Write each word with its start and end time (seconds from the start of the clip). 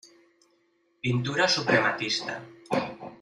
Pintura 1.03 1.47
suprematista. 1.57 2.33